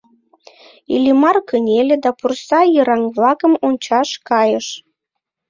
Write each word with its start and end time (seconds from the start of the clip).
Иллимар 0.93 1.37
кынеле 1.49 1.95
да 2.03 2.11
пурса 2.19 2.61
йыраҥ-влакым 2.75 3.53
ончаш 3.67 4.09
кайыш. 4.27 4.67